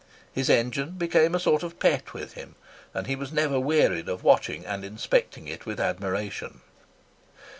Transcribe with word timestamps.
His 0.33 0.49
engine 0.49 0.93
became 0.97 1.35
a 1.35 1.39
sort 1.39 1.61
of 1.61 1.77
pet 1.77 2.11
with 2.11 2.33
him, 2.33 2.55
and 2.91 3.05
he 3.05 3.15
was 3.15 3.31
never 3.31 3.59
wearied 3.59 4.09
of 4.09 4.23
watching 4.23 4.65
and 4.65 4.83
inspecting 4.83 5.47
it 5.47 5.67
with 5.67 5.79
admiration. 5.79 6.61